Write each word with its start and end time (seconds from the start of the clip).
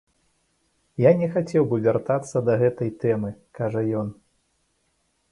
Я 1.01 1.09
не 1.19 1.25
хацеў 1.35 1.67
бы 1.73 1.77
вяртацца 1.87 2.37
да 2.47 2.55
гэтай 2.61 2.89
тэмы, 3.03 3.29
кажа 3.61 3.83
ён. 4.01 4.07